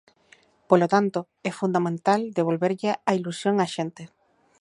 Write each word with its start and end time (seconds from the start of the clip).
Polo 0.69 0.87
tanto, 0.93 1.19
é 1.49 1.51
fundamental 1.61 2.21
devolverlle 2.37 2.91
a 3.09 3.11
ilusión 3.19 3.55
á 3.63 3.67
xente. 3.75 4.03